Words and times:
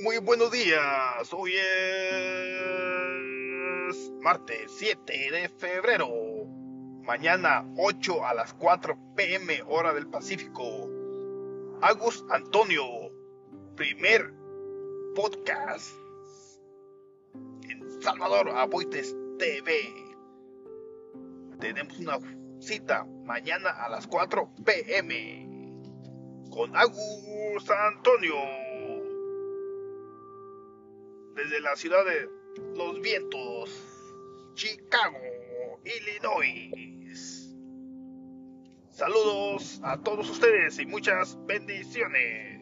Muy 0.00 0.18
buenos 0.18 0.50
días. 0.50 1.32
Hoy 1.32 1.54
es 3.88 4.12
martes 4.20 4.70
7 4.76 5.30
de 5.30 5.48
febrero. 5.48 6.08
Mañana 7.02 7.66
8 7.78 8.26
a 8.26 8.34
las 8.34 8.52
4 8.54 8.98
pm 9.16 9.62
hora 9.66 9.94
del 9.94 10.06
Pacífico. 10.08 10.90
Agus 11.80 12.22
Antonio, 12.28 12.84
primer 13.74 14.34
podcast 15.14 15.94
en 17.62 18.02
Salvador 18.02 18.50
Aboites 18.50 19.16
TV. 19.38 19.72
Tenemos 21.58 21.98
una 22.00 22.18
cita 22.60 23.06
mañana 23.24 23.70
a 23.70 23.88
las 23.88 24.06
4 24.06 24.50
pm 24.62 25.48
con 26.50 26.76
Agus 26.76 27.70
Antonio 27.70 28.34
desde 31.36 31.60
la 31.60 31.76
ciudad 31.76 32.04
de 32.06 32.28
Los 32.74 33.00
Vientos, 33.02 33.70
Chicago, 34.54 35.18
Illinois. 35.84 37.54
Saludos 38.90 39.78
a 39.84 40.00
todos 40.02 40.30
ustedes 40.30 40.78
y 40.78 40.86
muchas 40.86 41.36
bendiciones. 41.46 42.55